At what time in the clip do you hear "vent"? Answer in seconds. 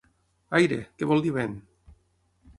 1.37-1.55